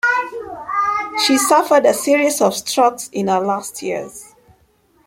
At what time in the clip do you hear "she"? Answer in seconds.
1.27-1.37